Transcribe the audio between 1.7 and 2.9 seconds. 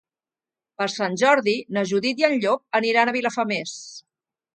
na Judit i en Llop